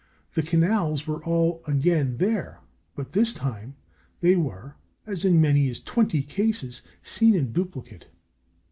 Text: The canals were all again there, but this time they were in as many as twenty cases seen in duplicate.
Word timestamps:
The 0.33 0.41
canals 0.41 1.05
were 1.05 1.23
all 1.25 1.61
again 1.67 2.15
there, 2.15 2.61
but 2.95 3.11
this 3.11 3.35
time 3.35 3.75
they 4.21 4.35
were 4.35 4.75
in 5.05 5.13
as 5.13 5.25
many 5.25 5.69
as 5.69 5.79
twenty 5.79 6.23
cases 6.23 6.81
seen 7.03 7.35
in 7.35 7.51
duplicate. 7.53 8.07